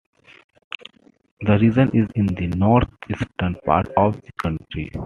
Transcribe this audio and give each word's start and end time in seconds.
The 1.41 1.59
region 1.59 1.91
is 1.93 2.09
in 2.15 2.25
the 2.25 2.47
north-eastern 2.57 3.55
part 3.63 3.87
of 3.95 4.19
the 4.19 4.31
country. 4.41 4.91